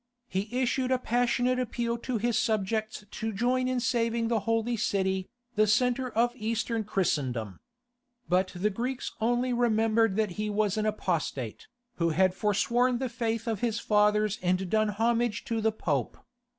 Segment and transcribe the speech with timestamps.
[0.27, 5.29] He issued a passionate appeal to his subjects to join in saving the holy city,
[5.53, 7.59] the centre of Eastern Christendom.
[8.27, 11.67] But the Greeks only remembered that he was an apostate,
[11.97, 16.17] who had foresworn the faith of his fathers and done homage to the Pope.